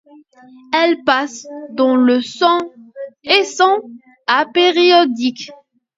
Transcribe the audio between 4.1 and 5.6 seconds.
apériodiques.